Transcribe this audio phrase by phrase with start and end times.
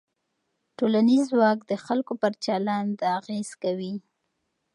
[0.77, 3.95] ټولنیز ځواک د خلکو پر چلند اغېز کوي.